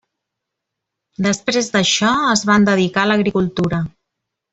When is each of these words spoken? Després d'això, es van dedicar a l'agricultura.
Després 1.25 1.69
d'això, 1.75 2.13
es 2.31 2.43
van 2.51 2.65
dedicar 2.71 3.03
a 3.07 3.11
l'agricultura. 3.11 3.83